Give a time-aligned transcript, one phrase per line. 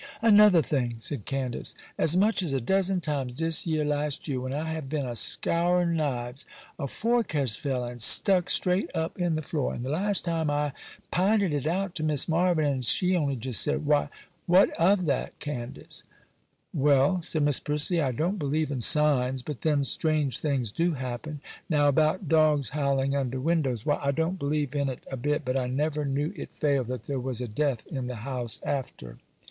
[0.23, 4.51] 'Another thing,' said Candace, 'as much as a dozen times, dis yer last year, when
[4.51, 6.43] I have been a scourin' knives,
[6.79, 10.49] a fork has fell and stuck straight up in the floor: and the last time
[10.49, 10.73] I
[11.11, 14.09] pinted it out to Miss Marvyn, and she only just said, "Why,
[14.47, 16.03] what of that, Candace?"'
[16.73, 21.41] 'Well,' said Miss Prissy, 'I don't believe in signs, but then strange things do happen.
[21.69, 25.55] Now about dogs howling under windows; why, I don't believe in it a bit, but
[25.55, 29.19] I never knew it fail that there was a death in the house after.